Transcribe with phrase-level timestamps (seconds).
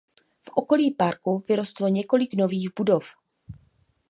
[0.43, 3.15] V okolí parku vyrostlo několik nových budov.